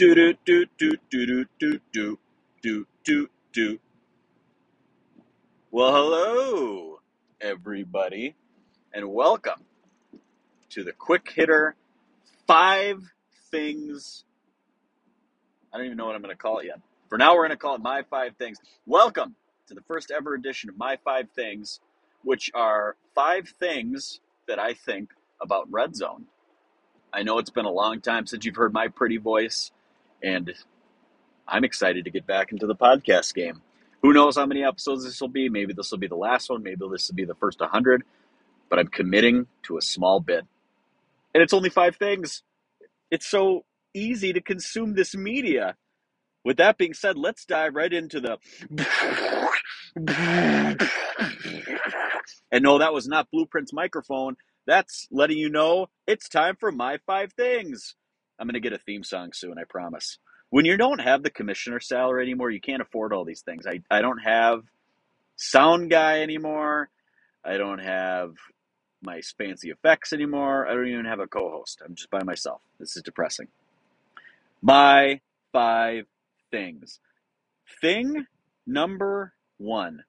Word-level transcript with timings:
Do 0.00 0.14
do 0.14 0.32
do 0.46 0.64
do 0.78 0.96
do 1.10 1.44
do 1.58 1.78
do 1.92 2.18
do 2.62 2.86
do 3.04 3.28
do. 3.52 3.78
Well, 5.70 5.92
hello, 5.92 7.00
everybody, 7.38 8.34
and 8.94 9.12
welcome 9.12 9.66
to 10.70 10.84
the 10.84 10.92
quick 10.92 11.30
hitter 11.30 11.76
five 12.46 13.12
things. 13.50 14.24
I 15.70 15.76
don't 15.76 15.84
even 15.84 15.98
know 15.98 16.06
what 16.06 16.14
I'm 16.14 16.22
going 16.22 16.34
to 16.34 16.42
call 16.42 16.60
it 16.60 16.68
yet. 16.68 16.80
For 17.10 17.18
now, 17.18 17.34
we're 17.34 17.46
going 17.46 17.50
to 17.50 17.58
call 17.58 17.74
it 17.74 17.82
My 17.82 18.02
Five 18.08 18.36
Things. 18.36 18.56
Welcome 18.86 19.34
to 19.68 19.74
the 19.74 19.82
first 19.82 20.10
ever 20.10 20.32
edition 20.32 20.70
of 20.70 20.78
My 20.78 20.96
Five 21.04 21.28
Things, 21.36 21.78
which 22.24 22.50
are 22.54 22.96
five 23.14 23.50
things 23.60 24.20
that 24.48 24.58
I 24.58 24.72
think 24.72 25.10
about 25.42 25.70
Red 25.70 25.94
Zone. 25.94 26.24
I 27.12 27.22
know 27.22 27.36
it's 27.36 27.50
been 27.50 27.66
a 27.66 27.70
long 27.70 28.00
time 28.00 28.26
since 28.26 28.46
you've 28.46 28.56
heard 28.56 28.72
my 28.72 28.88
pretty 28.88 29.18
voice, 29.18 29.72
and 30.22 30.52
I'm 31.46 31.64
excited 31.64 32.04
to 32.04 32.10
get 32.10 32.26
back 32.26 32.52
into 32.52 32.66
the 32.66 32.74
podcast 32.74 33.34
game. 33.34 33.62
Who 34.02 34.12
knows 34.12 34.36
how 34.36 34.46
many 34.46 34.64
episodes 34.64 35.04
this 35.04 35.20
will 35.20 35.28
be? 35.28 35.48
Maybe 35.48 35.72
this 35.74 35.90
will 35.90 35.98
be 35.98 36.06
the 36.06 36.16
last 36.16 36.48
one. 36.48 36.62
Maybe 36.62 36.86
this 36.90 37.08
will 37.08 37.16
be 37.16 37.24
the 37.24 37.34
first 37.34 37.60
100. 37.60 38.02
But 38.68 38.78
I'm 38.78 38.88
committing 38.88 39.46
to 39.64 39.76
a 39.76 39.82
small 39.82 40.20
bit. 40.20 40.44
And 41.34 41.42
it's 41.42 41.52
only 41.52 41.70
five 41.70 41.96
things. 41.96 42.42
It's 43.10 43.26
so 43.26 43.64
easy 43.94 44.32
to 44.32 44.40
consume 44.40 44.94
this 44.94 45.14
media. 45.14 45.76
With 46.44 46.56
that 46.58 46.78
being 46.78 46.94
said, 46.94 47.18
let's 47.18 47.44
dive 47.44 47.74
right 47.74 47.92
into 47.92 48.20
the. 48.20 48.38
And 52.52 52.64
no, 52.64 52.78
that 52.78 52.92
was 52.92 53.06
not 53.06 53.28
Blueprint's 53.32 53.72
microphone. 53.72 54.36
That's 54.66 55.06
letting 55.10 55.38
you 55.38 55.50
know 55.50 55.86
it's 56.06 56.28
time 56.28 56.56
for 56.58 56.72
my 56.72 56.98
five 57.06 57.32
things. 57.32 57.94
I'm 58.40 58.46
going 58.46 58.54
to 58.54 58.60
get 58.60 58.72
a 58.72 58.78
theme 58.78 59.04
song 59.04 59.32
soon, 59.34 59.58
I 59.58 59.64
promise. 59.68 60.18
When 60.48 60.64
you 60.64 60.78
don't 60.78 61.00
have 61.00 61.22
the 61.22 61.30
commissioner 61.30 61.78
salary 61.78 62.24
anymore, 62.24 62.50
you 62.50 62.60
can't 62.60 62.82
afford 62.82 63.12
all 63.12 63.24
these 63.24 63.42
things. 63.42 63.66
I, 63.66 63.82
I 63.90 64.00
don't 64.00 64.18
have 64.18 64.62
sound 65.36 65.90
guy 65.90 66.22
anymore. 66.22 66.88
I 67.44 67.58
don't 67.58 67.78
have 67.78 68.34
my 69.02 69.20
fancy 69.38 69.70
effects 69.70 70.12
anymore. 70.12 70.66
I 70.66 70.74
don't 70.74 70.88
even 70.88 71.04
have 71.04 71.20
a 71.20 71.26
co 71.26 71.50
host. 71.50 71.82
I'm 71.84 71.94
just 71.94 72.10
by 72.10 72.22
myself. 72.22 72.62
This 72.78 72.96
is 72.96 73.02
depressing. 73.02 73.48
My 74.62 75.20
five 75.52 76.06
things. 76.50 76.98
Thing 77.80 78.26
number 78.66 79.34
one 79.58 80.04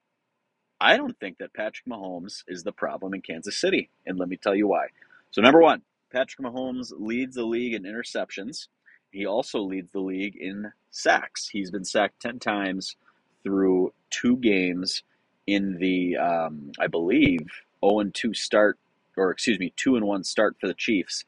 I 0.82 0.96
don't 0.96 1.18
think 1.20 1.38
that 1.38 1.54
Patrick 1.54 1.86
Mahomes 1.86 2.42
is 2.48 2.64
the 2.64 2.72
problem 2.72 3.14
in 3.14 3.22
Kansas 3.22 3.56
City. 3.60 3.88
And 4.04 4.18
let 4.18 4.28
me 4.28 4.36
tell 4.36 4.54
you 4.54 4.66
why. 4.66 4.88
So, 5.30 5.40
number 5.40 5.60
one, 5.60 5.82
Patrick 6.12 6.46
Mahomes 6.46 6.92
leads 6.96 7.36
the 7.36 7.44
league 7.44 7.74
in 7.74 7.84
interceptions. 7.84 8.68
He 9.10 9.26
also 9.26 9.60
leads 9.60 9.92
the 9.92 10.00
league 10.00 10.36
in 10.36 10.72
sacks. 10.90 11.48
He's 11.48 11.70
been 11.70 11.84
sacked 11.84 12.20
10 12.20 12.38
times 12.38 12.96
through 13.42 13.92
two 14.10 14.36
games 14.36 15.02
in 15.46 15.78
the, 15.78 16.16
um, 16.16 16.72
I 16.78 16.86
believe, 16.86 17.46
0 17.84 18.10
2 18.12 18.34
start, 18.34 18.78
or 19.16 19.30
excuse 19.30 19.58
me, 19.58 19.72
2 19.76 19.96
and 19.96 20.06
1 20.06 20.24
start 20.24 20.56
for 20.60 20.66
the 20.66 20.74
Chiefs. 20.74 21.24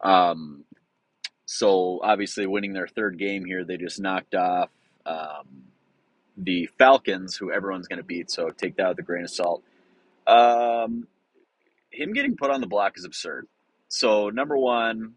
Um, 0.00 0.64
so, 1.44 2.00
obviously, 2.02 2.46
winning 2.46 2.72
their 2.72 2.88
third 2.88 3.18
game 3.18 3.44
here, 3.44 3.64
they 3.64 3.76
just 3.76 4.00
knocked 4.00 4.34
off. 4.34 4.70
Um, 5.04 5.64
the 6.36 6.66
Falcons, 6.78 7.36
who 7.36 7.52
everyone's 7.52 7.88
going 7.88 7.98
to 7.98 8.04
beat. 8.04 8.30
So 8.30 8.50
take 8.50 8.76
that 8.76 8.88
with 8.88 8.98
a 9.00 9.02
grain 9.02 9.24
of 9.24 9.30
salt. 9.30 9.62
Um, 10.26 11.06
him 11.90 12.12
getting 12.12 12.36
put 12.36 12.50
on 12.50 12.60
the 12.60 12.66
block 12.66 12.96
is 12.96 13.04
absurd. 13.04 13.46
So 13.92 14.30
number 14.30 14.56
one, 14.56 15.12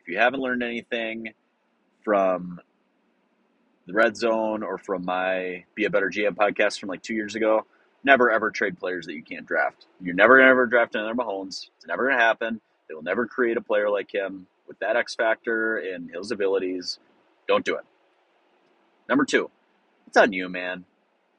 if 0.00 0.08
you 0.08 0.18
haven't 0.18 0.40
learned 0.40 0.64
anything 0.64 1.32
from 2.02 2.60
the 3.86 3.92
Red 3.92 4.16
Zone 4.16 4.64
or 4.64 4.78
from 4.78 5.04
my 5.04 5.64
Be 5.76 5.84
a 5.84 5.90
Better 5.90 6.10
GM 6.10 6.34
podcast 6.34 6.80
from 6.80 6.88
like 6.88 7.02
two 7.02 7.14
years 7.14 7.36
ago, 7.36 7.64
never 8.02 8.28
ever 8.28 8.50
trade 8.50 8.80
players 8.80 9.06
that 9.06 9.14
you 9.14 9.22
can't 9.22 9.46
draft. 9.46 9.86
You're 10.00 10.16
never 10.16 10.38
gonna 10.38 10.50
ever 10.50 10.66
draft 10.66 10.96
another 10.96 11.14
Mahomes. 11.14 11.70
It's 11.76 11.86
never 11.86 12.08
gonna 12.08 12.20
happen. 12.20 12.60
They 12.88 12.94
will 12.94 13.04
never 13.04 13.28
create 13.28 13.56
a 13.56 13.60
player 13.60 13.88
like 13.88 14.12
him 14.12 14.48
with 14.66 14.80
that 14.80 14.96
X 14.96 15.14
factor 15.14 15.76
and 15.76 16.10
his 16.12 16.32
abilities. 16.32 16.98
Don't 17.46 17.64
do 17.64 17.76
it. 17.76 17.84
Number 19.08 19.24
two, 19.24 19.50
it's 20.08 20.16
on 20.16 20.32
you, 20.32 20.48
man. 20.48 20.84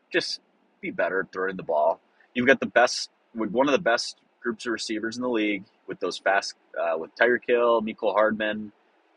Just 0.09 0.40
be 0.79 0.90
better 0.90 1.19
at 1.19 1.34
throwing 1.34 1.57
the 1.57 1.63
ball. 1.63 2.00
You've 2.34 2.47
got 2.47 2.62
the 2.62 2.66
best, 2.66 3.09
one 3.34 3.67
of 3.67 3.73
the 3.73 3.78
best 3.78 4.22
groups 4.41 4.66
of 4.66 4.72
receivers 4.72 5.17
in 5.17 5.22
the 5.22 5.29
league 5.29 5.66
with 5.88 6.00
those 6.00 6.18
fast, 6.18 6.56
uh, 6.80 6.97
with 6.97 7.16
Tyreek 7.16 7.44
Hill, 7.47 7.81
Mecole 7.81 8.14
Hardman, 8.14 8.72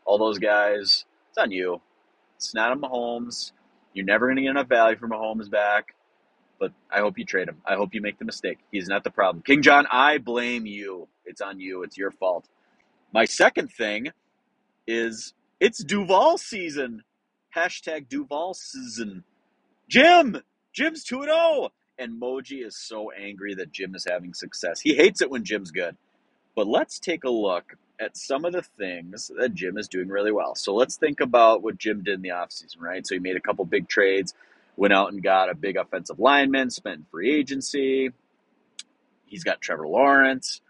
all 0.05 0.17
those 0.17 0.39
guys. 0.39 1.05
It's 1.29 1.37
on 1.37 1.51
you. 1.51 1.81
It's 2.37 2.53
not 2.53 2.71
on 2.71 2.81
Mahomes. 2.81 3.51
You're 3.93 4.05
never 4.05 4.27
going 4.27 4.37
to 4.37 4.41
get 4.43 4.51
enough 4.51 4.67
value 4.67 4.97
for 4.97 5.07
Mahomes 5.07 5.49
back, 5.49 5.95
but 6.59 6.71
I 6.91 6.99
hope 6.99 7.17
you 7.17 7.25
trade 7.25 7.47
him. 7.47 7.61
I 7.65 7.75
hope 7.75 7.93
you 7.93 8.01
make 8.01 8.19
the 8.19 8.25
mistake. 8.25 8.59
He's 8.71 8.87
not 8.87 9.03
the 9.03 9.09
problem. 9.09 9.41
King 9.45 9.61
John, 9.61 9.87
I 9.89 10.17
blame 10.17 10.65
you. 10.65 11.07
It's 11.25 11.41
on 11.41 11.59
you. 11.59 11.83
It's 11.83 11.97
your 11.97 12.11
fault. 12.11 12.47
My 13.13 13.25
second 13.25 13.71
thing 13.71 14.09
is 14.87 15.33
it's 15.59 15.83
Duval 15.83 16.37
season. 16.37 17.03
Hashtag 17.55 18.09
Duval 18.09 18.53
season. 18.53 19.23
Jim! 19.87 20.41
Jim's 20.73 21.03
2 21.05 21.23
0. 21.23 21.69
And 21.97 22.21
Moji 22.21 22.65
is 22.65 22.77
so 22.77 23.11
angry 23.11 23.55
that 23.55 23.71
Jim 23.71 23.95
is 23.95 24.05
having 24.09 24.33
success. 24.33 24.81
He 24.81 24.95
hates 24.95 25.21
it 25.21 25.31
when 25.31 25.45
Jim's 25.45 25.71
good. 25.71 25.95
But 26.55 26.67
let's 26.67 26.99
take 26.99 27.25
a 27.25 27.29
look 27.29 27.75
at 27.99 28.17
some 28.17 28.45
of 28.45 28.53
the 28.53 28.61
things 28.61 29.31
that 29.37 29.53
Jim 29.53 29.77
is 29.77 29.87
doing 29.87 30.09
really 30.09 30.31
well. 30.31 30.55
So 30.55 30.73
let's 30.73 30.97
think 30.97 31.19
about 31.19 31.61
what 31.61 31.77
Jim 31.77 32.03
did 32.03 32.15
in 32.15 32.21
the 32.21 32.29
offseason, 32.29 32.79
right? 32.79 33.05
So 33.05 33.15
he 33.15 33.19
made 33.19 33.35
a 33.35 33.41
couple 33.41 33.65
big 33.65 33.87
trades, 33.87 34.33
went 34.75 34.93
out 34.93 35.11
and 35.11 35.23
got 35.23 35.49
a 35.49 35.55
big 35.55 35.77
offensive 35.77 36.19
lineman, 36.19 36.69
spent 36.69 37.09
free 37.09 37.33
agency. 37.33 38.09
He's 39.25 39.43
got 39.43 39.61
Trevor 39.61 39.87
Lawrence. 39.87 40.61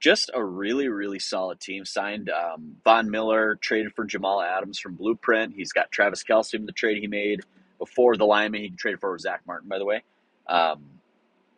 Just 0.00 0.30
a 0.34 0.44
really, 0.44 0.88
really 0.88 1.18
solid 1.18 1.60
team. 1.60 1.84
Signed 1.84 2.28
um, 2.28 2.76
Von 2.84 3.10
Miller, 3.10 3.56
traded 3.56 3.94
for 3.94 4.04
Jamal 4.04 4.42
Adams 4.42 4.78
from 4.78 4.96
Blueprint. 4.96 5.54
He's 5.56 5.72
got 5.72 5.90
Travis 5.90 6.22
Kelce 6.22 6.54
in 6.54 6.66
the 6.66 6.72
trade 6.72 6.98
he 6.98 7.06
made 7.06 7.42
before 7.78 8.16
the 8.16 8.26
lineman 8.26 8.62
he 8.62 8.70
traded 8.70 9.00
for 9.00 9.18
Zack 9.18 9.42
Martin, 9.46 9.68
by 9.68 9.78
the 9.78 9.84
way. 9.84 10.02
Um, 10.46 10.84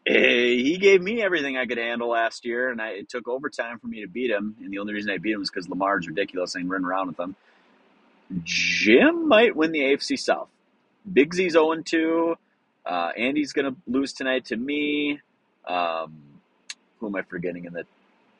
eh, 0.07 0.57
he 0.57 0.79
gave 0.79 1.03
me 1.03 1.23
everything 1.23 1.57
I 1.57 1.67
could 1.67 1.79
handle 1.79 2.11
last 2.11 2.45
year, 2.45 2.71
and 2.71 2.81
I, 2.81 2.91
it 2.91 3.09
took 3.09 3.29
overtime 3.29 3.79
for 3.79 3.87
me 3.89 4.03
to 4.03 4.09
beat 4.09 4.31
him. 4.31 4.57
And 4.63 4.71
the 4.73 4.79
only 4.79 4.95
reason 4.95 5.11
I 5.11 5.19
beat 5.19 5.33
him 5.33 5.41
was 5.41 5.51
because 5.51 5.69
Lamar's 5.69 6.07
ridiculous 6.09 6.55
and 6.55 6.71
running 6.71 6.87
around 6.87 7.09
with 7.09 7.21
him. 7.21 7.37
Jim 8.45 9.29
might 9.29 9.57
win 9.57 9.73
the 9.73 9.81
AFC 9.81 10.19
South. 10.19 10.49
Big 11.11 11.35
Z's 11.35 11.53
0 11.53 11.83
2. 11.83 12.37
Uh, 12.85 13.13
Andy's 13.17 13.53
going 13.53 13.73
to 13.75 13.81
lose 13.87 14.13
tonight 14.13 14.47
to 14.47 14.57
me. 14.57 15.21
Um, 15.67 16.23
who 16.99 17.09
am 17.09 17.17
I 17.17 17.23
forgetting 17.23 17.65
in 17.65 17.73
the 17.73 17.85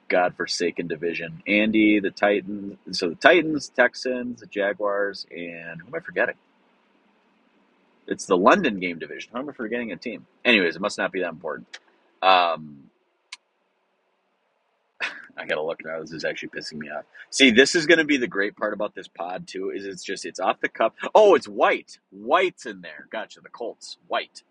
godforsaken 0.09 0.87
division? 0.89 1.43
Andy, 1.47 2.01
the 2.01 2.11
Titans. 2.11 2.79
So 2.93 3.11
the 3.11 3.15
Titans, 3.17 3.69
Texans, 3.69 4.41
the 4.41 4.47
Jaguars, 4.47 5.27
and 5.31 5.81
who 5.81 5.89
am 5.89 5.95
I 5.95 6.01
forgetting? 6.01 6.37
It's 8.07 8.27
the 8.27 8.37
London 8.37 8.79
game 8.79 8.99
division. 8.99 9.31
How 9.33 9.41
am 9.41 9.49
I 9.49 9.53
forgetting 9.53 9.93
a 9.93 9.97
team? 9.97 10.27
Anyways, 10.45 10.77
it 10.77 10.83
must 10.83 10.99
not 10.99 11.13
be 11.13 11.21
that 11.21 11.31
important. 11.31 11.67
Um, 12.23 12.91
I 15.37 15.47
gotta 15.47 15.63
look 15.63 15.85
now. 15.85 16.01
This 16.01 16.13
is 16.13 16.25
actually 16.25 16.51
pissing 16.51 16.79
me 16.79 16.89
off. 16.89 17.05
See, 17.31 17.51
this 17.51 17.75
is 17.75 17.87
gonna 17.87 18.05
be 18.05 18.17
the 18.17 18.29
great 18.29 18.57
part 18.57 18.73
about 18.73 18.95
this 18.95 19.09
pod 19.09 19.47
too. 19.47 19.71
Is 19.71 19.85
it's 19.85 20.05
just 20.05 20.25
it's 20.25 20.41
off 20.41 20.61
the 20.61 20.69
cup. 20.69 20.95
Oh, 21.15 21.35
it's 21.35 21.49
white. 21.49 21.99
White's 22.11 22.67
in 22.67 22.81
there. 22.81 23.09
Gotcha. 23.11 23.41
The 23.41 23.49
Colts. 23.49 23.99
White. 24.09 24.43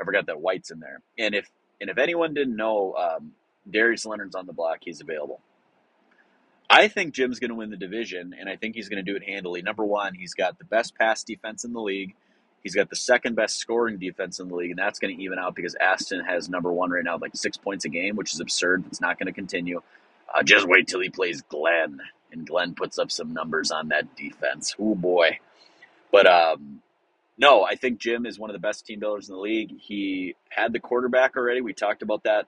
I 0.00 0.04
forgot 0.04 0.26
that 0.26 0.40
White's 0.40 0.70
in 0.70 0.80
there. 0.80 1.00
And 1.18 1.34
if 1.34 1.50
and 1.80 1.90
if 1.90 1.98
anyone 1.98 2.34
didn't 2.34 2.56
know, 2.56 2.94
um, 2.94 3.32
Darius 3.70 4.06
Leonard's 4.06 4.34
on 4.34 4.46
the 4.46 4.52
block. 4.52 4.78
He's 4.82 5.00
available. 5.00 5.40
I 6.70 6.88
think 6.88 7.12
Jim's 7.12 7.38
going 7.38 7.50
to 7.50 7.54
win 7.54 7.70
the 7.70 7.76
division, 7.76 8.34
and 8.38 8.48
I 8.48 8.56
think 8.56 8.74
he's 8.74 8.88
going 8.88 9.04
to 9.04 9.10
do 9.10 9.16
it 9.16 9.22
handily. 9.22 9.60
Number 9.60 9.84
one, 9.84 10.14
he's 10.14 10.32
got 10.32 10.58
the 10.58 10.64
best 10.64 10.94
pass 10.94 11.22
defense 11.22 11.64
in 11.64 11.72
the 11.74 11.80
league. 11.80 12.14
He's 12.62 12.74
got 12.74 12.90
the 12.90 12.96
second 12.96 13.34
best 13.34 13.56
scoring 13.56 13.98
defense 13.98 14.38
in 14.38 14.48
the 14.48 14.54
league, 14.54 14.70
and 14.70 14.78
that's 14.78 14.98
going 14.98 15.16
to 15.16 15.22
even 15.22 15.38
out 15.38 15.54
because 15.54 15.74
Aston 15.74 16.24
has 16.24 16.48
number 16.48 16.72
one 16.72 16.90
right 16.90 17.04
now, 17.04 17.18
like 17.18 17.32
six 17.34 17.56
points 17.56 17.84
a 17.84 17.88
game, 17.88 18.14
which 18.16 18.32
is 18.32 18.40
absurd. 18.40 18.84
It's 18.86 19.00
not 19.00 19.18
going 19.18 19.26
to 19.26 19.32
continue. 19.32 19.82
Uh, 20.32 20.42
just 20.42 20.66
wait 20.68 20.86
till 20.86 21.00
he 21.00 21.08
plays 21.08 21.42
Glenn, 21.42 22.00
and 22.30 22.46
Glenn 22.46 22.74
puts 22.74 22.98
up 22.98 23.10
some 23.10 23.32
numbers 23.32 23.70
on 23.70 23.88
that 23.88 24.16
defense. 24.16 24.76
Oh 24.78 24.94
boy! 24.94 25.38
But 26.12 26.26
um, 26.26 26.82
no, 27.36 27.64
I 27.64 27.74
think 27.74 27.98
Jim 27.98 28.26
is 28.26 28.38
one 28.38 28.50
of 28.50 28.54
the 28.54 28.60
best 28.60 28.86
team 28.86 29.00
builders 29.00 29.28
in 29.28 29.34
the 29.34 29.40
league. 29.40 29.74
He 29.80 30.36
had 30.48 30.72
the 30.72 30.80
quarterback 30.80 31.36
already. 31.36 31.60
We 31.60 31.72
talked 31.72 32.02
about 32.02 32.22
that 32.24 32.46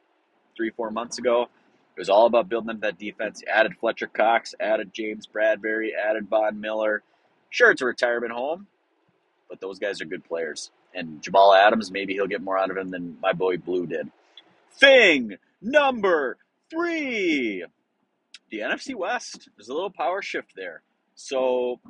three, 0.57 0.71
four 0.71 0.91
months 0.91 1.19
ago. 1.19 1.49
It 1.97 2.01
was 2.01 2.09
all 2.09 2.27
about 2.27 2.49
building 2.49 2.71
up 2.71 2.81
that 2.81 2.99
defense. 2.99 3.43
Added 3.49 3.77
Fletcher 3.79 4.07
Cox, 4.07 4.55
added 4.61 4.93
James 4.93 5.27
Bradberry, 5.27 5.91
added 5.95 6.29
Von 6.29 6.61
Miller. 6.61 7.03
Sure, 7.51 7.71
it's 7.71 7.83
a 7.83 7.87
retirement 7.87 8.33
home, 8.33 8.67
but 9.49 9.61
those 9.61 9.79
guys 9.79 10.01
are 10.01 10.07
good 10.07 10.25
players. 10.25 10.71
And 10.95 11.23
Jamal 11.23 11.55
Adams, 11.55 11.91
maybe 11.91 12.15
he'll 12.15 12.27
get 12.27 12.43
more 12.43 12.59
out 12.59 12.71
of 12.71 12.77
him 12.77 12.91
than 12.91 13.19
my 13.21 13.33
boy 13.33 13.57
Blue 13.57 13.87
did. 13.87 14.11
Thing 14.79 15.37
number 15.61 16.37
three 16.71 17.65
the 18.51 18.61
NFC 18.61 18.95
West. 18.95 19.49
There's 19.57 19.69
a 19.69 19.75
little 19.75 19.91
power 19.91 20.23
shift 20.23 20.53
there. 20.55 20.83
So 21.15 21.81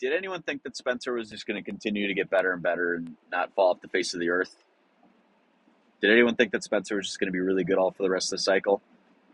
did 0.00 0.12
anyone 0.12 0.42
think 0.42 0.62
that 0.62 0.76
Spencer 0.76 1.12
was 1.12 1.30
just 1.30 1.46
going 1.46 1.62
to 1.62 1.68
continue 1.68 2.08
to 2.08 2.14
get 2.14 2.30
better 2.30 2.52
and 2.52 2.62
better 2.62 2.94
and 2.94 3.16
not 3.30 3.54
fall 3.54 3.70
off 3.70 3.80
the 3.80 3.88
face 3.88 4.14
of 4.14 4.20
the 4.20 4.30
earth? 4.30 4.56
Did 6.00 6.10
anyone 6.12 6.36
think 6.36 6.52
that 6.52 6.62
Spencer 6.62 6.96
was 6.96 7.06
just 7.06 7.18
going 7.18 7.28
to 7.28 7.32
be 7.32 7.40
really 7.40 7.64
good 7.64 7.78
all 7.78 7.90
for 7.90 8.02
the 8.02 8.10
rest 8.10 8.32
of 8.32 8.38
the 8.38 8.42
cycle? 8.42 8.80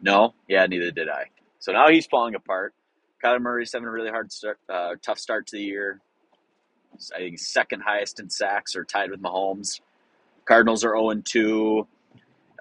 No, 0.01 0.35
yeah, 0.49 0.67
neither 0.67 0.91
did 0.91 1.09
I. 1.09 1.27
So 1.59 1.73
now 1.73 1.89
he's 1.89 2.07
falling 2.07 2.35
apart. 2.35 2.75
Kyler 3.23 3.41
Murray's 3.41 3.73
having 3.73 3.89
a 3.89 3.91
really 3.91 4.11
hard 4.11 4.33
start, 4.33 4.59
uh, 4.69 4.95
tough 5.03 5.19
start 5.19 5.47
to 5.49 5.57
the 5.57 5.63
year. 5.63 6.01
I 7.15 7.19
think 7.19 7.39
second 7.39 7.81
highest 7.81 8.21
in 8.21 8.31
sacks 8.31 8.77
or 8.77 8.85
tied 8.85 9.11
with 9.11 9.23
Mahomes. 9.23 9.81
Cardinals 10.45 10.85
are 10.85 10.95
0 10.97 11.15
2. 11.25 11.87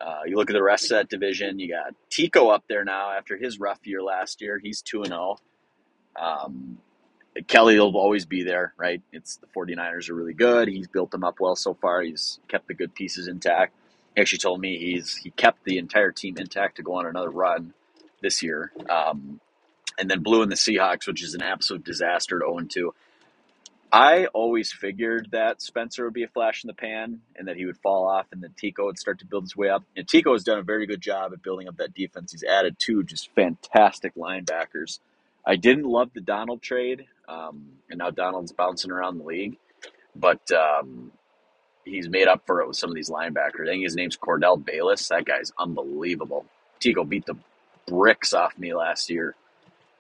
Uh, 0.02 0.22
you 0.26 0.36
look 0.36 0.50
at 0.50 0.54
the 0.54 0.64
rest 0.64 0.86
of 0.86 0.90
that 0.90 1.10
division, 1.10 1.60
you 1.60 1.70
got 1.70 1.94
Tico 2.10 2.50
up 2.50 2.64
there 2.68 2.84
now 2.84 3.12
after 3.12 3.38
his 3.38 3.60
rough 3.60 3.80
year 3.86 4.02
last 4.02 4.42
year. 4.42 4.60
He's 4.62 4.82
2 4.82 5.06
0. 5.06 5.38
Um, 6.20 6.78
Kelly 7.48 7.80
will 7.80 7.98
always 7.98 8.26
be 8.26 8.44
there, 8.44 8.74
right? 8.78 9.02
It's 9.12 9.38
the 9.38 9.48
49ers 9.48 10.10
are 10.10 10.14
really 10.14 10.34
good. 10.34 10.68
He's 10.68 10.88
built 10.88 11.12
them 11.12 11.24
up 11.24 11.40
well 11.40 11.56
so 11.56 11.74
far. 11.74 12.02
He's 12.02 12.40
kept 12.48 12.68
the 12.68 12.74
good 12.74 12.94
pieces 12.94 13.28
intact. 13.28 13.74
He 14.16 14.22
actually 14.22 14.40
told 14.40 14.62
me 14.62 14.78
he's 14.78 15.16
he 15.16 15.32
kept 15.32 15.64
the 15.64 15.78
entire 15.78 16.12
team 16.12 16.38
intact 16.38 16.78
to 16.78 16.84
go 16.84 16.96
on 16.96 17.06
another 17.08 17.32
run 17.32 17.74
this 18.22 18.44
year. 18.44 18.72
Um, 18.90 19.40
and 19.98 20.10
then 20.10 20.22
Blue 20.22 20.44
in 20.44 20.50
the 20.50 20.56
Seahawks, 20.56 21.08
which 21.08 21.24
is 21.24 21.34
an 21.34 21.42
absolute 21.42 21.84
disaster 21.84 22.40
to 22.40 22.46
0 22.46 22.60
2. 22.70 22.94
I 23.94 24.26
always 24.34 24.74
figured 24.74 25.30
that 25.34 25.62
Spencer 25.62 26.06
would 26.06 26.16
be 26.16 26.24
a 26.24 26.28
flash 26.28 26.64
in 26.64 26.68
the 26.68 26.74
pan 26.74 27.22
and 27.36 27.48
that 27.48 27.58
he 27.58 27.66
would 27.68 27.78
fall 27.78 28.08
off 28.08 28.26
and 28.32 28.42
that 28.42 28.58
Tico 28.58 28.86
would 28.88 28.98
start 28.98 29.20
to 29.20 29.26
build 29.28 29.44
his 29.44 29.56
way 29.56 29.70
up. 29.70 29.84
And 29.96 30.08
Tico 30.08 30.34
has 30.34 30.44
done 30.44 30.58
a 30.58 30.64
very 30.64 30.88
good 30.88 31.00
job 31.00 31.32
at 31.32 31.44
building 31.44 31.68
up 31.68 31.78
that 31.78 31.94
defense. 31.94 32.32
He's 32.32 32.44
added 32.44 32.78
two 32.80 33.04
just 33.04 33.30
fantastic 33.36 34.16
linebackers. 34.16 34.98
I 35.46 35.58
didn't 35.58 35.86
love 35.86 36.10
the 36.12 36.22
Donald 36.22 36.64
trade, 36.64 37.06
um, 37.28 37.74
and 37.88 38.00
now 38.00 38.10
Donald's 38.10 38.52
bouncing 38.52 38.90
around 38.90 39.20
the 39.20 39.26
league, 39.26 39.58
but 40.16 40.42
um, 40.52 41.12
he's 41.86 42.10
made 42.10 42.28
up 42.28 42.44
for 42.48 42.62
it 42.62 42.68
with 42.68 42.78
some 42.78 42.90
of 42.90 42.96
these 42.96 43.12
linebackers. 43.12 43.64
I 43.68 43.74
think 43.74 43.84
his 43.84 43.96
name's 43.96 44.18
Cordell 44.18 44.64
Bayless. 44.64 45.10
That 45.10 45.26
guy's 45.26 45.52
unbelievable. 45.60 46.46
Tico 46.80 47.04
beat 47.04 47.28
the 47.28 47.36
bricks 47.86 48.34
off 48.34 48.58
me 48.58 48.74
last 48.74 49.12
year. 49.12 49.36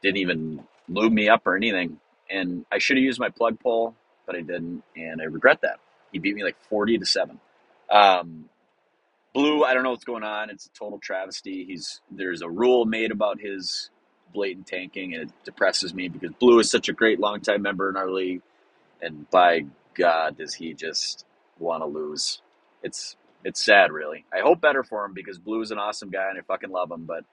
Didn't 0.01 0.17
even 0.17 0.63
lube 0.89 1.13
me 1.13 1.29
up 1.29 1.45
or 1.45 1.55
anything 1.55 1.99
and 2.33 2.65
I 2.71 2.79
should 2.79 2.97
have 2.97 3.03
used 3.03 3.19
my 3.19 3.29
plug 3.29 3.59
pull, 3.59 3.95
but 4.25 4.35
I 4.35 4.41
didn't, 4.41 4.83
and 4.95 5.21
I 5.21 5.25
regret 5.25 5.61
that. 5.61 5.79
He 6.11 6.19
beat 6.19 6.35
me 6.35 6.43
like 6.43 6.57
forty 6.69 6.97
to 6.97 7.05
seven. 7.05 7.39
Um, 7.89 8.49
Blue, 9.33 9.63
I 9.63 9.73
don't 9.73 9.83
know 9.83 9.91
what's 9.91 10.03
going 10.03 10.23
on. 10.23 10.49
It's 10.49 10.67
a 10.67 10.69
total 10.77 10.99
travesty. 10.99 11.65
He's 11.65 12.01
there's 12.11 12.41
a 12.41 12.49
rule 12.49 12.85
made 12.85 13.11
about 13.11 13.39
his 13.39 13.89
blatant 14.33 14.67
tanking, 14.67 15.13
and 15.13 15.23
it 15.23 15.29
depresses 15.43 15.93
me 15.93 16.07
because 16.07 16.31
Blue 16.39 16.59
is 16.59 16.69
such 16.69 16.89
a 16.89 16.93
great 16.93 17.19
longtime 17.19 17.61
member 17.61 17.89
in 17.89 17.97
our 17.97 18.09
league, 18.09 18.41
and 19.01 19.29
by 19.29 19.65
God, 19.95 20.37
does 20.37 20.55
he 20.55 20.73
just 20.73 21.25
want 21.59 21.81
to 21.81 21.87
lose? 21.87 22.41
It's 22.83 23.15
it's 23.43 23.63
sad, 23.63 23.91
really. 23.91 24.25
I 24.33 24.39
hope 24.41 24.61
better 24.61 24.83
for 24.83 25.05
him 25.05 25.13
because 25.13 25.37
Blue 25.37 25.61
is 25.61 25.71
an 25.71 25.77
awesome 25.77 26.09
guy 26.09 26.29
and 26.29 26.37
I 26.37 26.41
fucking 26.41 26.71
love 26.71 26.91
him, 26.91 27.05
but 27.05 27.25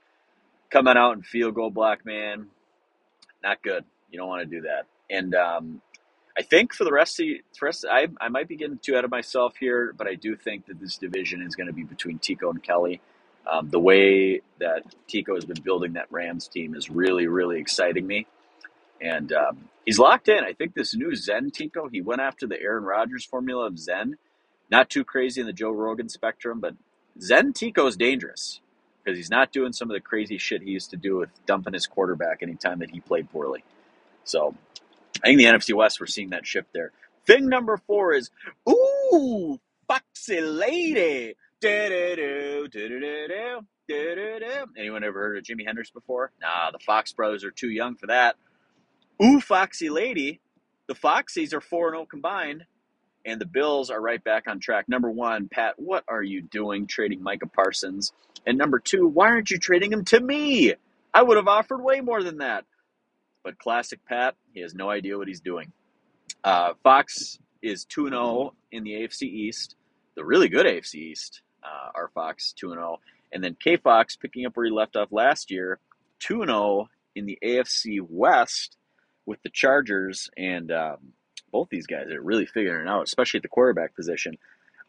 coming 0.71 0.97
out 0.97 1.13
and 1.13 1.25
field 1.25 1.55
goal 1.55 1.71
black 1.71 2.05
man, 2.05 2.47
not 3.43 3.63
good. 3.63 3.85
You 4.11 4.19
don't 4.19 4.29
want 4.29 4.49
to 4.49 4.57
do 4.57 4.63
that. 4.63 4.87
And 5.09 5.35
um, 5.35 5.83
I 6.39 6.43
think 6.43 6.73
for 6.73 6.85
the 6.85 6.93
rest 6.93 7.21
of 7.21 7.27
the 7.27 7.43
rest, 7.61 7.85
I, 7.91 8.09
I 8.21 8.29
might 8.29 8.49
be 8.49 8.57
getting 8.57 8.79
too 8.79 8.97
out 8.97 9.05
of 9.05 9.11
myself 9.11 9.57
here, 9.59 9.95
but 9.97 10.07
I 10.07 10.15
do 10.15 10.37
think 10.37 10.67
that 10.67 10.81
this 10.81 10.97
division 10.97 11.43
is 11.43 11.55
going 11.55 11.67
to 11.67 11.73
be 11.73 11.85
between 11.85 12.19
Tico 12.19 12.51
and 12.51 12.63
Kelly. 12.63 13.01
Um, 13.51 13.71
the 13.71 13.81
way 13.81 14.43
that 14.59 14.85
Tico 15.09 15.35
has 15.35 15.45
been 15.45 15.63
building 15.63 15.95
that 15.95 16.07
Rams 16.11 16.47
team 16.47 16.75
is 16.75 16.91
really, 16.91 17.27
really 17.27 17.59
exciting 17.59 18.07
me. 18.07 18.27
And 19.01 19.33
um, 19.33 19.69
he's 19.85 19.99
locked 19.99 20.29
in. 20.29 20.45
I 20.45 20.53
think 20.53 20.75
this 20.75 20.95
new 20.95 21.15
Zen 21.15 21.51
Tico, 21.51 21.89
he 21.89 22.01
went 22.01 22.21
after 22.21 22.47
the 22.47 22.61
Aaron 22.61 22.85
Rodgers 22.85 23.25
formula 23.25 23.67
of 23.67 23.79
Zen. 23.79 24.17
Not 24.71 24.91
too 24.91 25.05
crazy 25.05 25.41
in 25.41 25.47
the 25.47 25.53
Joe 25.53 25.71
Rogan 25.73 26.09
spectrum, 26.09 26.61
but 26.61 26.75
Zen 27.21 27.53
Tico 27.55 27.87
is 27.87 27.97
dangerous 27.97 28.61
because 29.03 29.17
he's 29.17 29.31
not 29.31 29.53
doing 29.53 29.73
some 29.73 29.91
of 29.91 29.95
the 29.95 30.01
crazy 30.01 30.39
shit 30.39 30.63
he 30.63 30.71
used 30.71 30.91
to 30.91 30.97
do 30.97 31.17
with 31.17 31.31
dumping 31.47 31.73
his 31.73 31.87
quarterback 31.87 32.43
anytime 32.43 32.79
that 32.81 32.91
he 32.91 33.01
played 33.01 33.31
poorly. 33.31 33.65
So 34.25 34.55
I 35.23 35.29
think 35.29 35.39
the 35.39 35.45
NFC 35.45 35.75
West, 35.75 36.01
we're 36.01 36.07
seeing 36.07 36.31
that 36.31 36.47
shift 36.47 36.73
there. 36.73 36.93
Thing 37.27 37.49
number 37.49 37.77
four 37.77 38.13
is, 38.13 38.31
ooh, 38.69 39.61
foxy 39.87 40.41
lady. 40.41 41.35
Anyone 44.79 45.05
ever 45.05 45.19
heard 45.21 45.39
of 45.39 45.45
Jimi 45.45 45.67
Hendrix 45.67 45.91
before? 45.91 46.33
Nah, 46.41 46.71
the 46.71 46.79
Fox 46.79 47.13
brothers 47.13 47.45
are 47.45 47.51
too 47.51 47.71
young 47.71 47.97
for 47.97 48.07
that. 48.07 48.37
Ooh, 49.23 49.41
foxy 49.41 49.91
lady. 49.91 50.41
The 50.87 50.95
Foxies 50.95 51.53
are 51.53 51.61
4 51.61 51.91
0 51.91 52.07
combined, 52.07 52.65
and 53.27 53.41
the 53.41 53.47
Bills 53.47 53.91
are 53.91 54.01
right 54.01 54.23
back 54.23 54.49
on 54.49 54.59
track. 54.61 54.89
Number 54.89 55.11
one, 55.11 55.49
Pat, 55.49 55.75
what 55.77 56.05
are 56.09 56.23
you 56.23 56.41
doing 56.41 56.87
trading 56.87 57.23
Micah 57.23 57.47
Parsons? 57.47 58.13
And 58.47 58.57
number 58.57 58.79
two, 58.79 59.07
why 59.07 59.29
aren't 59.29 59.51
you 59.51 59.59
trading 59.59 59.93
him 59.93 60.05
to 60.07 60.19
me? 60.19 60.75
I 61.13 61.23
would 61.23 61.37
have 61.37 61.49
offered 61.49 61.83
way 61.83 62.01
more 62.01 62.23
than 62.23 62.39
that. 62.39 62.65
But 63.43 63.59
classic 63.59 64.01
Pat, 64.07 64.37
he 64.53 64.61
has 64.61 64.75
no 64.75 64.91
idea 64.91 65.17
what 65.17 65.29
he's 65.29 65.41
doing. 65.41 65.73
Uh, 66.45 66.75
Fox 66.83 67.39
is 67.63 67.85
2 67.87 68.09
0 68.09 68.55
in 68.73 68.85
the 68.85 68.93
AFC 68.93 69.23
East, 69.23 69.77
the 70.15 70.25
really 70.25 70.49
good 70.49 70.67
AFC 70.67 70.95
East. 70.97 71.43
Uh, 71.63 71.91
our 71.95 72.09
Fox 72.15 72.53
2 72.53 72.71
0. 72.71 73.01
And 73.33 73.45
then 73.45 73.57
K 73.63 73.77
Fox 73.77 74.17
picking 74.17 74.47
up 74.47 74.57
where 74.57 74.67
he 74.67 74.73
left 74.73 74.97
off 74.97 75.13
last 75.13 75.51
year, 75.51 75.79
2 76.21 76.47
0 76.47 76.89
in 77.15 77.27
the 77.27 77.39
AFC 77.45 78.01
West 78.01 78.77
with 79.27 79.43
the 79.43 79.51
Chargers. 79.51 80.31
And 80.37 80.73
um, 80.73 81.13
both 81.53 81.69
these 81.69 81.87
guys 81.87 82.09
are 82.11 82.23
really 82.23 82.47
figuring 82.47 82.87
it 82.87 82.91
out, 82.91 83.03
especially 83.03 83.39
at 83.39 83.43
the 83.43 83.49
quarterback 83.49 83.95
position. 83.95 84.39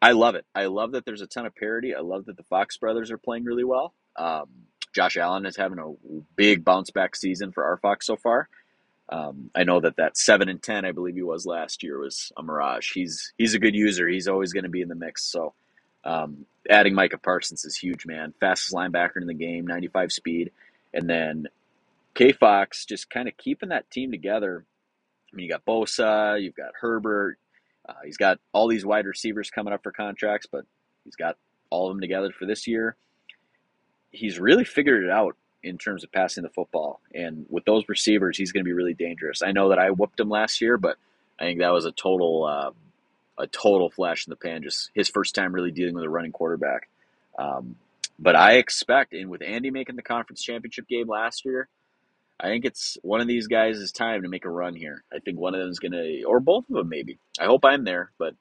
I 0.01 0.13
love 0.13 0.35
it. 0.35 0.45
I 0.55 0.65
love 0.65 0.93
that 0.93 1.05
there's 1.05 1.21
a 1.21 1.27
ton 1.27 1.45
of 1.45 1.55
parity. 1.55 1.93
I 1.93 1.99
love 1.99 2.25
that 2.25 2.37
the 2.37 2.43
Fox 2.43 2.77
brothers 2.77 3.11
are 3.11 3.17
playing 3.17 3.43
really 3.43 3.63
well. 3.63 3.93
Um, 4.15 4.47
Josh 4.93 5.17
Allen 5.17 5.45
is 5.45 5.55
having 5.55 5.79
a 5.79 5.93
big 6.35 6.65
bounce 6.65 6.91
back 6.91 7.15
season 7.15 7.51
for 7.51 7.63
our 7.63 7.77
Fox 7.77 8.05
so 8.05 8.15
far. 8.15 8.49
Um, 9.09 9.49
I 9.53 9.63
know 9.63 9.81
that 9.81 9.97
that 9.97 10.17
seven 10.17 10.49
and 10.49 10.61
ten, 10.61 10.85
I 10.85 10.91
believe 10.91 11.15
he 11.15 11.21
was 11.21 11.45
last 11.45 11.83
year, 11.83 11.99
was 11.99 12.31
a 12.37 12.43
mirage. 12.43 12.91
He's 12.93 13.33
he's 13.37 13.53
a 13.53 13.59
good 13.59 13.75
user. 13.75 14.07
He's 14.07 14.27
always 14.27 14.53
going 14.53 14.63
to 14.63 14.69
be 14.69 14.81
in 14.81 14.87
the 14.87 14.95
mix. 14.95 15.23
So 15.23 15.53
um, 16.05 16.45
adding 16.69 16.93
Micah 16.93 17.17
Parsons 17.17 17.65
is 17.65 17.75
huge, 17.75 18.05
man. 18.05 18.33
Fastest 18.39 18.73
linebacker 18.73 19.17
in 19.17 19.27
the 19.27 19.33
game, 19.33 19.67
95 19.67 20.11
speed, 20.11 20.51
and 20.93 21.09
then 21.09 21.47
K 22.13 22.31
Fox 22.31 22.85
just 22.85 23.09
kind 23.09 23.27
of 23.27 23.35
keeping 23.37 23.69
that 23.69 23.89
team 23.91 24.11
together. 24.11 24.65
I 25.31 25.35
mean, 25.35 25.45
you 25.45 25.51
got 25.51 25.65
Bosa, 25.65 26.41
you've 26.41 26.55
got 26.55 26.71
Herbert, 26.79 27.37
uh, 27.87 27.93
he's 28.05 28.17
got 28.17 28.39
all 28.53 28.67
these 28.67 28.85
wide 28.85 29.05
receivers 29.05 29.49
coming 29.49 29.73
up 29.73 29.83
for 29.83 29.91
contracts, 29.91 30.47
but 30.49 30.65
he's 31.05 31.15
got 31.15 31.37
all 31.69 31.87
of 31.87 31.93
them 31.95 32.01
together 32.01 32.31
for 32.37 32.45
this 32.45 32.67
year 32.67 32.95
he's 34.11 34.39
really 34.39 34.65
figured 34.65 35.03
it 35.03 35.09
out 35.09 35.35
in 35.63 35.77
terms 35.77 36.03
of 36.03 36.11
passing 36.11 36.43
the 36.43 36.49
football. 36.49 36.99
And 37.13 37.45
with 37.49 37.65
those 37.65 37.87
receivers, 37.87 38.37
he's 38.37 38.51
going 38.51 38.63
to 38.63 38.67
be 38.67 38.73
really 38.73 38.93
dangerous. 38.93 39.41
I 39.41 39.51
know 39.51 39.69
that 39.69 39.79
I 39.79 39.91
whooped 39.91 40.19
him 40.19 40.29
last 40.29 40.61
year, 40.61 40.77
but 40.77 40.97
I 41.39 41.43
think 41.43 41.59
that 41.59 41.71
was 41.73 41.85
a 41.85 41.91
total 41.91 42.45
uh, 42.45 42.71
a 43.37 43.47
total 43.47 43.89
flash 43.89 44.27
in 44.27 44.31
the 44.31 44.35
pan. 44.35 44.63
Just 44.63 44.91
his 44.93 45.09
first 45.09 45.35
time 45.35 45.53
really 45.53 45.71
dealing 45.71 45.95
with 45.95 46.03
a 46.03 46.09
running 46.09 46.31
quarterback. 46.31 46.89
Um, 47.37 47.75
but 48.19 48.35
I 48.35 48.53
expect, 48.53 49.13
and 49.13 49.29
with 49.29 49.41
Andy 49.41 49.71
making 49.71 49.95
the 49.95 50.03
conference 50.03 50.43
championship 50.43 50.87
game 50.87 51.07
last 51.07 51.43
year, 51.43 51.67
I 52.39 52.47
think 52.47 52.65
it's 52.65 52.97
one 53.01 53.21
of 53.21 53.27
these 53.27 53.47
guys' 53.47 53.91
time 53.91 54.23
to 54.23 54.29
make 54.29 54.45
a 54.45 54.49
run 54.49 54.75
here. 54.75 55.03
I 55.13 55.19
think 55.19 55.39
one 55.39 55.55
of 55.55 55.61
them 55.61 55.69
is 55.69 55.79
going 55.79 55.91
to, 55.93 56.23
or 56.23 56.39
both 56.39 56.69
of 56.69 56.75
them 56.75 56.89
maybe. 56.89 57.17
I 57.39 57.45
hope 57.45 57.65
I'm 57.65 57.83
there, 57.83 58.11
but 58.17 58.35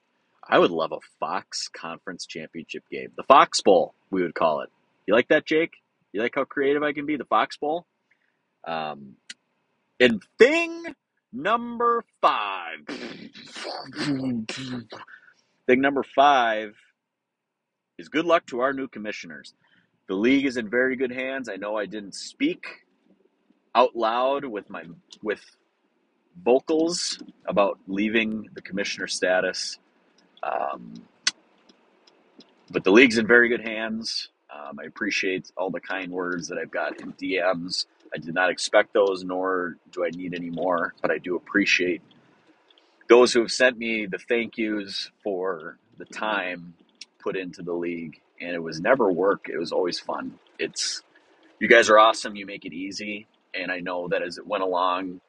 I 0.47 0.59
would 0.59 0.71
love 0.71 0.91
a 0.91 0.99
Fox 1.19 1.67
conference 1.67 2.25
championship 2.25 2.83
game. 2.91 3.11
The 3.15 3.23
Fox 3.23 3.61
Bowl, 3.61 3.93
we 4.09 4.21
would 4.21 4.35
call 4.35 4.61
it. 4.61 4.69
You 5.07 5.13
like 5.15 5.29
that, 5.29 5.45
Jake? 5.45 5.73
You 6.13 6.21
like 6.21 6.33
how 6.35 6.45
creative 6.45 6.83
I 6.83 6.93
can 6.93 7.05
be? 7.05 7.17
The 7.17 7.25
Fox 7.25 7.57
Bowl. 7.57 7.85
Um, 8.67 9.15
and 9.99 10.21
thing 10.39 10.83
number 11.33 12.03
five. 12.21 12.79
thing 15.67 15.81
number 15.81 16.03
five 16.03 16.75
is 17.97 18.09
good 18.09 18.25
luck 18.25 18.45
to 18.47 18.61
our 18.61 18.73
new 18.73 18.87
commissioners. 18.87 19.53
The 20.07 20.15
league 20.15 20.45
is 20.45 20.57
in 20.57 20.69
very 20.69 20.95
good 20.95 21.11
hands. 21.11 21.49
I 21.49 21.55
know 21.57 21.77
I 21.77 21.85
didn't 21.85 22.15
speak 22.15 22.65
out 23.75 23.95
loud 23.95 24.45
with 24.45 24.69
my 24.69 24.83
with 25.23 25.41
vocals 26.43 27.19
about 27.47 27.79
leaving 27.87 28.49
the 28.53 28.61
commissioner 28.61 29.07
status. 29.07 29.79
Um, 30.43 30.93
but 32.71 32.83
the 32.83 32.91
league's 32.91 33.17
in 33.17 33.27
very 33.27 33.49
good 33.49 33.61
hands. 33.67 34.29
Um, 34.53 34.79
I 34.79 34.85
appreciate 34.85 35.51
all 35.57 35.69
the 35.69 35.79
kind 35.79 36.11
words 36.11 36.47
that 36.49 36.57
I've 36.57 36.71
got 36.71 37.01
in 37.01 37.13
DMs. 37.13 37.85
I 38.13 38.17
did 38.17 38.33
not 38.33 38.49
expect 38.49 38.93
those, 38.93 39.23
nor 39.23 39.77
do 39.91 40.05
I 40.05 40.09
need 40.09 40.33
any 40.35 40.49
more, 40.49 40.93
but 41.01 41.11
I 41.11 41.17
do 41.17 41.35
appreciate 41.35 42.01
those 43.09 43.33
who 43.33 43.41
have 43.41 43.51
sent 43.51 43.77
me 43.77 44.05
the 44.05 44.17
thank 44.17 44.57
yous 44.57 45.11
for 45.23 45.77
the 45.97 46.05
time 46.05 46.73
put 47.19 47.37
into 47.37 47.61
the 47.61 47.73
league. 47.73 48.21
And 48.41 48.51
it 48.51 48.63
was 48.63 48.81
never 48.81 49.11
work, 49.11 49.47
it 49.49 49.57
was 49.57 49.71
always 49.71 49.99
fun. 49.99 50.39
It's 50.59 51.03
you 51.59 51.67
guys 51.67 51.89
are 51.89 51.99
awesome, 51.99 52.35
you 52.35 52.45
make 52.45 52.65
it 52.65 52.73
easy. 52.73 53.27
And 53.53 53.71
I 53.71 53.79
know 53.79 54.07
that 54.09 54.21
as 54.23 54.37
it 54.37 54.47
went 54.47 54.63
along, 54.63 55.21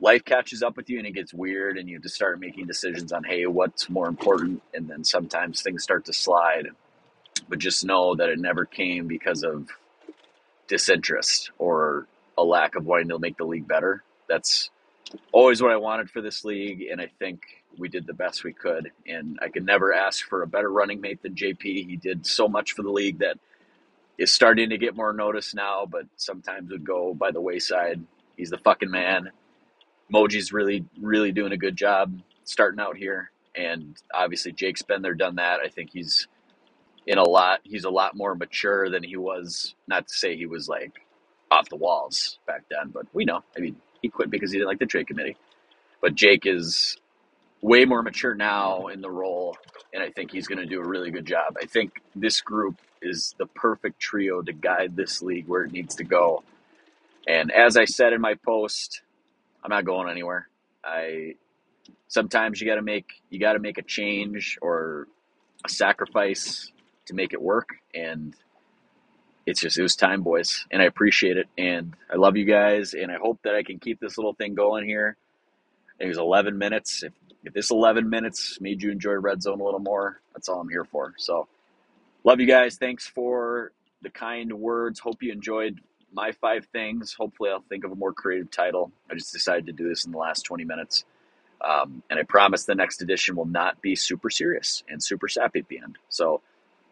life 0.00 0.24
catches 0.24 0.62
up 0.62 0.76
with 0.76 0.90
you 0.90 0.98
and 0.98 1.06
it 1.06 1.12
gets 1.12 1.32
weird 1.32 1.78
and 1.78 1.88
you 1.88 1.96
have 1.96 2.02
to 2.02 2.08
start 2.08 2.40
making 2.40 2.66
decisions 2.66 3.12
on 3.12 3.22
hey 3.24 3.46
what's 3.46 3.88
more 3.88 4.08
important 4.08 4.62
and 4.74 4.88
then 4.88 5.04
sometimes 5.04 5.62
things 5.62 5.82
start 5.82 6.04
to 6.04 6.12
slide 6.12 6.66
but 7.52 7.58
just 7.58 7.84
know 7.84 8.14
that 8.14 8.30
it 8.30 8.38
never 8.38 8.64
came 8.64 9.06
because 9.06 9.42
of 9.42 9.68
disinterest 10.68 11.50
or 11.58 12.06
a 12.38 12.42
lack 12.42 12.76
of 12.76 12.86
wanting 12.86 13.10
to 13.10 13.18
make 13.18 13.36
the 13.36 13.44
league 13.44 13.68
better 13.68 14.02
that's 14.26 14.70
always 15.32 15.60
what 15.60 15.70
i 15.70 15.76
wanted 15.76 16.08
for 16.08 16.22
this 16.22 16.46
league 16.46 16.80
and 16.90 16.98
i 16.98 17.06
think 17.18 17.42
we 17.76 17.90
did 17.90 18.06
the 18.06 18.14
best 18.14 18.42
we 18.42 18.54
could 18.54 18.90
and 19.06 19.38
i 19.42 19.50
could 19.50 19.66
never 19.66 19.92
ask 19.92 20.26
for 20.26 20.40
a 20.42 20.46
better 20.46 20.72
running 20.72 20.98
mate 21.02 21.20
than 21.20 21.34
jp 21.34 21.60
he 21.62 21.98
did 22.02 22.24
so 22.24 22.48
much 22.48 22.72
for 22.72 22.82
the 22.82 22.90
league 22.90 23.18
that 23.18 23.38
is 24.16 24.32
starting 24.32 24.70
to 24.70 24.78
get 24.78 24.96
more 24.96 25.12
notice 25.12 25.52
now 25.52 25.84
but 25.84 26.06
sometimes 26.16 26.70
would 26.70 26.86
go 26.86 27.12
by 27.12 27.30
the 27.30 27.40
wayside 27.42 28.02
he's 28.34 28.48
the 28.48 28.56
fucking 28.56 28.90
man 28.90 29.30
Moji's 30.12 30.52
really, 30.52 30.84
really 31.00 31.32
doing 31.32 31.52
a 31.52 31.56
good 31.56 31.76
job 31.76 32.20
starting 32.44 32.80
out 32.80 32.96
here. 32.96 33.30
And 33.54 33.96
obviously, 34.12 34.52
Jake's 34.52 34.82
been 34.82 35.02
there, 35.02 35.14
done 35.14 35.36
that. 35.36 35.60
I 35.60 35.68
think 35.68 35.90
he's 35.92 36.28
in 37.06 37.18
a 37.18 37.28
lot, 37.28 37.60
he's 37.64 37.84
a 37.84 37.90
lot 37.90 38.16
more 38.16 38.34
mature 38.34 38.88
than 38.90 39.02
he 39.02 39.16
was. 39.16 39.74
Not 39.86 40.08
to 40.08 40.14
say 40.14 40.36
he 40.36 40.46
was 40.46 40.68
like 40.68 40.92
off 41.50 41.68
the 41.68 41.76
walls 41.76 42.38
back 42.46 42.64
then, 42.70 42.90
but 42.92 43.06
we 43.12 43.24
know. 43.24 43.42
I 43.56 43.60
mean, 43.60 43.76
he 44.00 44.08
quit 44.08 44.30
because 44.30 44.50
he 44.50 44.58
didn't 44.58 44.68
like 44.68 44.78
the 44.78 44.86
trade 44.86 45.06
committee. 45.06 45.36
But 46.00 46.14
Jake 46.14 46.46
is 46.46 46.96
way 47.60 47.84
more 47.84 48.02
mature 48.02 48.34
now 48.34 48.88
in 48.88 49.00
the 49.00 49.10
role, 49.10 49.56
and 49.92 50.02
I 50.02 50.10
think 50.10 50.32
he's 50.32 50.48
going 50.48 50.58
to 50.58 50.66
do 50.66 50.80
a 50.80 50.86
really 50.86 51.10
good 51.10 51.26
job. 51.26 51.56
I 51.60 51.66
think 51.66 52.02
this 52.14 52.40
group 52.40 52.76
is 53.00 53.34
the 53.38 53.46
perfect 53.46 54.00
trio 54.00 54.42
to 54.42 54.52
guide 54.52 54.96
this 54.96 55.22
league 55.22 55.46
where 55.48 55.62
it 55.62 55.72
needs 55.72 55.96
to 55.96 56.04
go. 56.04 56.42
And 57.26 57.52
as 57.52 57.76
I 57.76 57.84
said 57.84 58.12
in 58.12 58.20
my 58.20 58.34
post, 58.34 59.02
I'm 59.62 59.70
not 59.70 59.84
going 59.84 60.10
anywhere. 60.10 60.48
I 60.84 61.34
sometimes 62.08 62.60
you 62.60 62.66
got 62.66 62.76
to 62.76 62.82
make 62.82 63.06
you 63.30 63.38
got 63.38 63.52
to 63.52 63.60
make 63.60 63.78
a 63.78 63.82
change 63.82 64.58
or 64.60 65.06
a 65.64 65.68
sacrifice 65.68 66.72
to 67.12 67.16
make 67.16 67.32
it 67.32 67.40
work 67.40 67.70
and 67.94 68.34
it's 69.46 69.60
just 69.60 69.78
it 69.78 69.82
was 69.82 69.96
time 69.96 70.22
boys 70.22 70.66
and 70.70 70.82
i 70.82 70.84
appreciate 70.84 71.36
it 71.36 71.48
and 71.58 71.94
i 72.10 72.16
love 72.16 72.36
you 72.36 72.44
guys 72.44 72.94
and 72.94 73.10
i 73.10 73.16
hope 73.16 73.38
that 73.42 73.54
i 73.54 73.62
can 73.62 73.78
keep 73.78 74.00
this 74.00 74.18
little 74.18 74.34
thing 74.34 74.54
going 74.54 74.86
here 74.86 75.16
it 75.98 76.06
was 76.06 76.18
11 76.18 76.58
minutes 76.58 77.02
if, 77.02 77.12
if 77.44 77.52
this 77.52 77.70
11 77.70 78.08
minutes 78.08 78.58
made 78.60 78.82
you 78.82 78.90
enjoy 78.90 79.12
red 79.12 79.42
zone 79.42 79.60
a 79.60 79.64
little 79.64 79.80
more 79.80 80.20
that's 80.34 80.48
all 80.48 80.60
i'm 80.60 80.68
here 80.68 80.84
for 80.84 81.14
so 81.16 81.46
love 82.24 82.40
you 82.40 82.46
guys 82.46 82.76
thanks 82.76 83.06
for 83.06 83.72
the 84.02 84.10
kind 84.10 84.52
words 84.52 85.00
hope 85.00 85.22
you 85.22 85.32
enjoyed 85.32 85.80
my 86.12 86.32
five 86.32 86.66
things. 86.72 87.14
Hopefully, 87.14 87.50
I'll 87.50 87.64
think 87.68 87.84
of 87.84 87.92
a 87.92 87.96
more 87.96 88.12
creative 88.12 88.50
title. 88.50 88.92
I 89.10 89.14
just 89.14 89.32
decided 89.32 89.66
to 89.66 89.72
do 89.72 89.88
this 89.88 90.04
in 90.04 90.12
the 90.12 90.18
last 90.18 90.42
20 90.42 90.64
minutes. 90.64 91.04
Um, 91.60 92.02
and 92.10 92.18
I 92.18 92.24
promise 92.24 92.64
the 92.64 92.74
next 92.74 93.02
edition 93.02 93.36
will 93.36 93.46
not 93.46 93.80
be 93.80 93.94
super 93.94 94.30
serious 94.30 94.82
and 94.88 95.02
super 95.02 95.28
sappy 95.28 95.60
at 95.60 95.68
the 95.68 95.78
end. 95.78 95.96
So, 96.08 96.42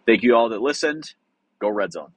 thank 0.07 0.23
you 0.23 0.37
all 0.37 0.51
that 0.51 0.63
listened. 0.63 1.15
Go 1.61 1.71
Red 1.71 1.93
Zone. 1.93 2.13